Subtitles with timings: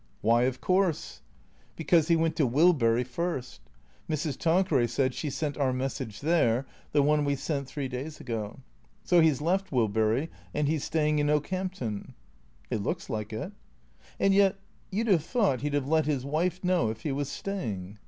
[0.21, 1.21] "Why' of course
[1.75, 3.61] '?""Because he went to Wilbury first.
[4.09, 4.35] Mrs.
[4.35, 8.61] Tanqueray said she sent our message there— the one we sent three days ago.
[9.03, 12.15] So he 's left Wilbury and he 's staying in Okehampton.""
[12.71, 13.51] It looks like it.""
[14.19, 14.55] And yet—
[14.91, 17.99] you 'd have thought he 'd have let his wife know if he was staying."